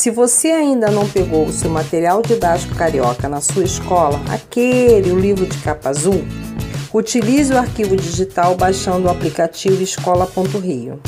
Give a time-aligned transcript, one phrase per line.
[0.00, 5.20] Se você ainda não pegou o seu material didático carioca na sua escola, aquele, o
[5.20, 6.24] livro de capa azul,
[6.90, 10.98] utilize o arquivo digital baixando o aplicativo escola.rio.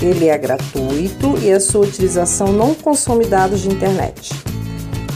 [0.00, 4.30] Ele é gratuito e a sua utilização não consome dados de internet.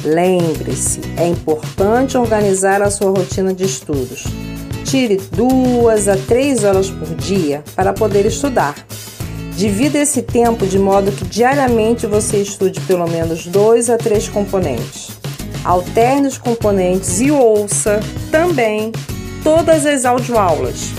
[0.03, 4.25] Lembre-se, é importante organizar a sua rotina de estudos.
[4.85, 8.75] Tire duas a três horas por dia para poder estudar.
[9.61, 15.11] Divida esse tempo de modo que diariamente você estude pelo menos dois a três componentes.
[15.63, 18.91] Alterne os componentes e ouça também
[19.45, 20.93] todas as audioaulas.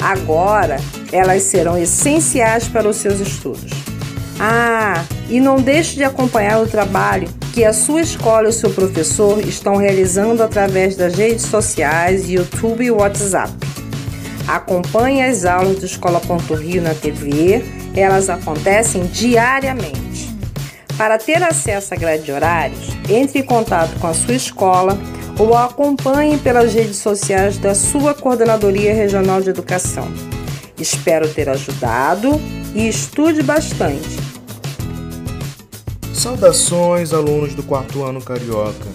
[0.00, 0.78] Agora
[1.12, 3.70] elas serão essenciais para os seus estudos.
[4.40, 8.70] Ah, e não deixe de acompanhar o trabalho que a sua escola e o seu
[8.70, 13.52] professor estão realizando através das redes sociais, YouTube e WhatsApp.
[14.48, 20.28] Acompanhe as aulas do Escola.rio na TV, elas acontecem diariamente.
[20.96, 24.98] Para ter acesso à grade de horários, entre em contato com a sua escola
[25.38, 30.08] ou acompanhe pelas redes sociais da sua Coordenadoria Regional de Educação.
[30.76, 32.40] Espero ter ajudado
[32.74, 34.18] e estude bastante.
[36.12, 38.88] Saudações, alunos do quarto ano carioca.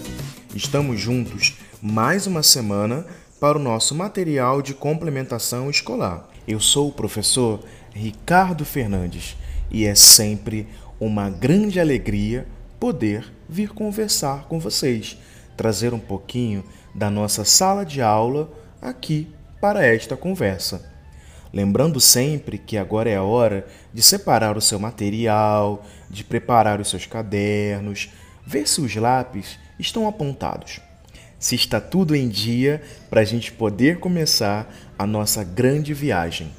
[0.54, 3.06] Estamos juntos mais uma semana
[3.40, 6.28] para o nosso material de complementação escolar.
[6.46, 7.60] Eu sou o professor
[7.94, 9.36] Ricardo Fernandes
[9.70, 10.66] e é sempre
[10.98, 12.44] uma grande alegria
[12.80, 15.16] poder vir conversar com vocês,
[15.56, 19.28] trazer um pouquinho da nossa sala de aula aqui
[19.60, 20.92] para esta conversa.
[21.52, 26.90] Lembrando sempre que agora é a hora de separar o seu material, de preparar os
[26.90, 28.10] seus cadernos,
[28.44, 30.80] ver se os lápis estão apontados.
[31.38, 36.50] Se está tudo em dia para a gente poder começar a nossa grande viagem.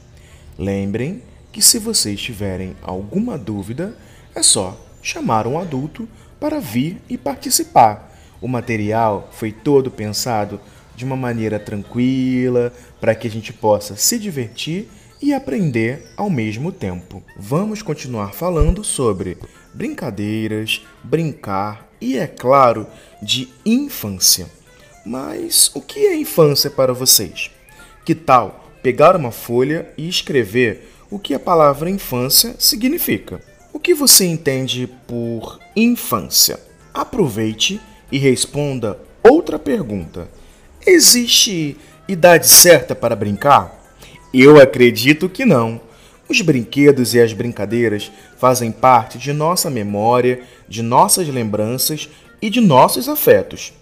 [0.58, 3.95] Lembrem que se vocês tiverem alguma dúvida,
[4.34, 6.08] é só chamar um adulto
[6.39, 8.14] para vir e participar.
[8.42, 10.60] O material foi todo pensado
[10.95, 14.89] de uma maneira tranquila, para que a gente possa se divertir
[15.21, 17.23] e aprender ao mesmo tempo.
[17.37, 19.37] Vamos continuar falando sobre
[19.73, 22.87] brincadeiras, brincar e, é claro,
[23.22, 24.48] de infância.
[25.05, 27.52] Mas o que é infância para vocês?
[28.04, 33.42] Que tal pegar uma folha e escrever o que a palavra infância significa?
[33.73, 36.60] O que você entende por infância?
[36.94, 37.82] Aproveite
[38.12, 40.30] e responda outra pergunta.
[40.86, 41.76] Existe
[42.08, 43.76] idade certa para brincar?
[44.32, 45.82] Eu acredito que não.
[46.30, 52.08] Os brinquedos e as brincadeiras fazem parte de nossa memória, de nossas lembranças
[52.40, 53.73] e de nossos afetos.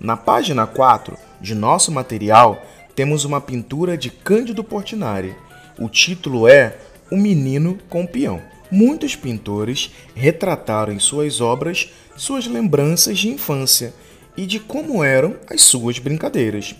[0.00, 2.60] Na página 4 de nosso material,
[2.98, 5.32] temos uma pintura de Cândido Portinari.
[5.78, 6.78] O título é
[7.12, 8.42] O Menino com o Peão.
[8.72, 13.94] Muitos pintores retrataram em suas obras suas lembranças de infância
[14.36, 16.74] e de como eram as suas brincadeiras.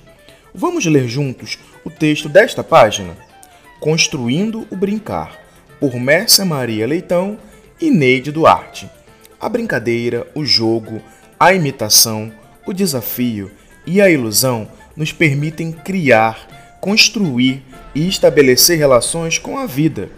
[0.52, 3.16] Vamos ler juntos o texto desta página?
[3.78, 5.38] Construindo o Brincar,
[5.78, 7.38] por Mércia Maria Leitão
[7.80, 8.90] e Neide Duarte.
[9.40, 11.00] A brincadeira, o jogo,
[11.38, 12.32] a imitação,
[12.66, 13.52] o desafio
[13.86, 14.68] e a ilusão
[14.98, 17.62] nos permitem criar, construir
[17.94, 20.10] e estabelecer relações com a vida.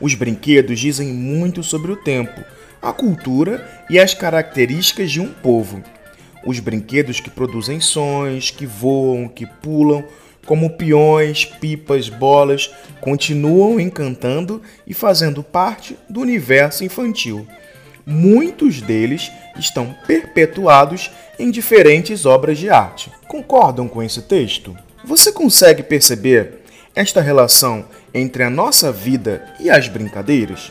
[0.00, 2.44] Os brinquedos dizem muito sobre o tempo,
[2.80, 5.82] a cultura e as características de um povo
[6.46, 10.04] os brinquedos que produzem sons, que voam, que pulam,
[10.46, 12.70] como peões, pipas, bolas,
[13.00, 17.44] continuam encantando e fazendo parte do universo infantil.
[18.08, 23.10] Muitos deles estão perpetuados em diferentes obras de arte.
[23.26, 24.76] Concordam com esse texto?
[25.04, 26.62] Você consegue perceber
[26.94, 27.84] esta relação
[28.14, 30.70] entre a nossa vida e as brincadeiras?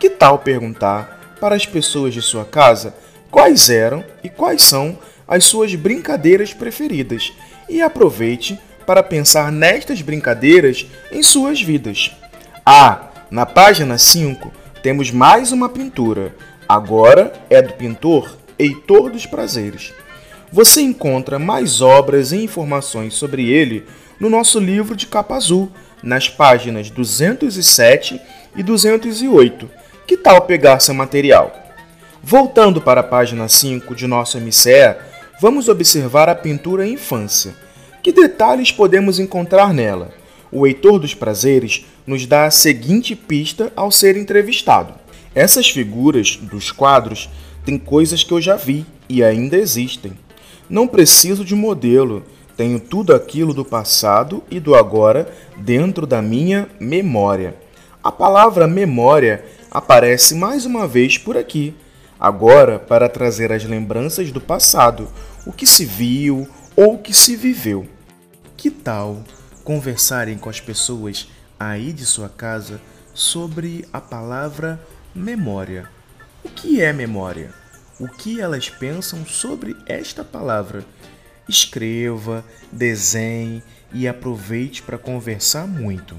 [0.00, 2.94] Que tal perguntar para as pessoas de sua casa
[3.30, 4.98] quais eram e quais são
[5.28, 7.30] as suas brincadeiras preferidas
[7.68, 12.10] e aproveite para pensar nestas brincadeiras em suas vidas.
[12.64, 16.34] Ah, na página 5 temos mais uma pintura.
[16.68, 19.92] Agora é do pintor Heitor dos Prazeres.
[20.50, 23.84] Você encontra mais obras e informações sobre ele
[24.18, 25.70] no nosso livro de capa azul,
[26.02, 28.18] nas páginas 207
[28.56, 29.68] e 208.
[30.06, 31.54] Que tal pegar seu material?
[32.22, 34.96] Voltando para a página 5 de nosso MCE,
[35.40, 37.54] vamos observar a pintura Infância.
[38.02, 40.12] Que detalhes podemos encontrar nela?
[40.50, 45.03] O Heitor dos Prazeres nos dá a seguinte pista ao ser entrevistado.
[45.34, 47.28] Essas figuras dos quadros
[47.64, 50.12] têm coisas que eu já vi e ainda existem.
[50.68, 52.24] Não preciso de modelo,
[52.56, 57.56] tenho tudo aquilo do passado e do agora dentro da minha memória.
[58.02, 61.74] A palavra memória aparece mais uma vez por aqui
[62.24, 65.08] Agora, para trazer as lembranças do passado,
[65.44, 67.86] o que se viu ou o que se viveu.
[68.56, 69.22] Que tal
[69.62, 71.28] conversarem com as pessoas
[71.60, 72.80] aí de sua casa
[73.12, 74.80] sobre a palavra
[75.14, 75.88] memória?
[76.42, 77.52] O que é memória?
[78.00, 80.84] O que elas pensam sobre esta palavra?
[81.48, 83.62] Escreva, desenhe
[83.92, 86.16] e aproveite para conversar muito.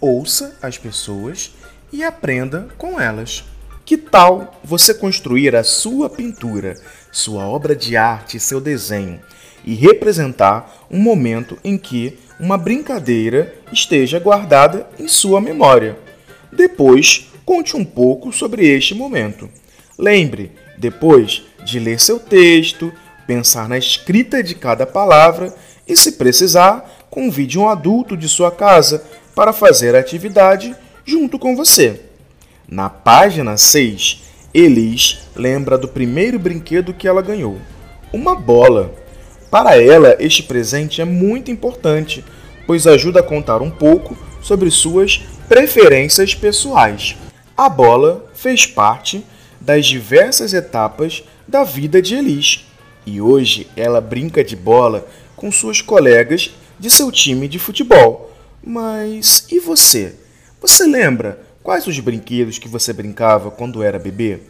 [0.00, 1.54] Ouça as pessoas
[1.92, 3.44] e aprenda com elas.
[3.84, 6.74] Que tal você construir a sua pintura,
[7.12, 9.20] sua obra de arte, seu desenho
[9.64, 15.96] e representar um momento em que uma brincadeira esteja guardada em sua memória?
[16.52, 19.48] Depois, conte um pouco sobre este momento.
[19.98, 22.92] Lembre, depois de ler seu texto,
[23.26, 25.54] pensar na escrita de cada palavra
[25.86, 29.04] e, se precisar, convide um adulto de sua casa
[29.34, 30.74] para fazer a atividade
[31.04, 32.00] junto com você.
[32.68, 34.22] Na página 6,
[34.54, 37.58] Elis lembra do primeiro brinquedo que ela ganhou,
[38.12, 38.94] uma bola.
[39.50, 42.24] Para ela, este presente é muito importante,
[42.66, 47.16] pois ajuda a contar um pouco sobre suas preferências pessoais.
[47.56, 49.24] A bola fez parte
[49.60, 52.66] das diversas etapas da vida de Elis
[53.04, 55.06] e hoje ela brinca de bola
[55.36, 58.32] com suas colegas de seu time de futebol.
[58.64, 60.14] Mas e você?
[60.62, 64.40] Você lembra quais os brinquedos que você brincava quando era bebê?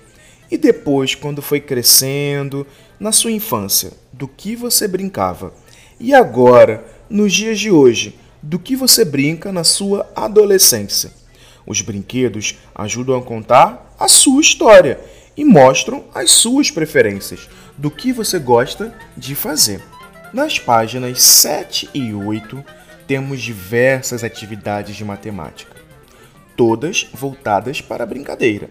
[0.48, 2.66] E depois, quando foi crescendo,
[3.00, 5.52] na sua infância, do que você brincava?
[5.98, 11.21] E agora, nos dias de hoje, do que você brinca na sua adolescência?
[11.66, 15.00] Os brinquedos ajudam a contar a sua história
[15.36, 19.82] e mostram as suas preferências do que você gosta de fazer.
[20.32, 22.64] Nas páginas 7 e 8,
[23.06, 25.76] temos diversas atividades de matemática,
[26.56, 28.70] todas voltadas para a brincadeira.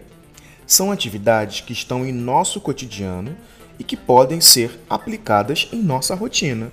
[0.66, 3.36] São atividades que estão em nosso cotidiano
[3.78, 6.70] e que podem ser aplicadas em nossa rotina.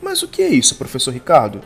[0.00, 1.60] Mas o que é isso, professor Ricardo?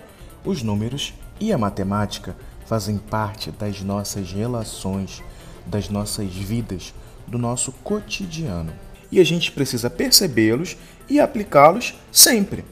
[0.44, 2.36] Os números e a matemática
[2.66, 5.22] fazem parte das nossas relações,
[5.64, 6.92] das nossas vidas,
[7.26, 8.72] do nosso cotidiano.
[9.10, 10.76] E a gente precisa percebê-los
[11.08, 12.64] e aplicá-los sempre.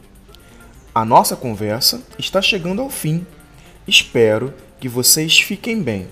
[0.95, 3.27] A nossa conversa está chegando ao fim.
[3.87, 6.09] Espero que vocês fiquem bem,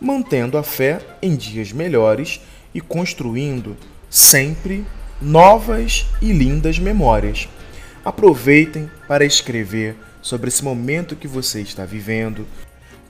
[0.00, 2.40] mantendo a fé em dias melhores
[2.74, 3.76] e construindo
[4.08, 4.84] sempre
[5.20, 7.48] novas e lindas memórias.
[8.04, 12.46] Aproveitem para escrever sobre esse momento que você está vivendo,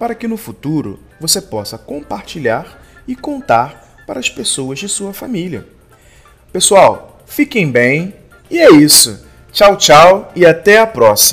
[0.01, 5.67] para que no futuro você possa compartilhar e contar para as pessoas de sua família.
[6.51, 8.15] Pessoal, fiquem bem
[8.51, 9.27] e é isso.
[9.53, 11.29] Tchau, tchau e até a próxima.